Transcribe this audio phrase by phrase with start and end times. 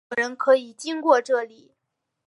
[0.09, 1.75] 没有人可以经过这里！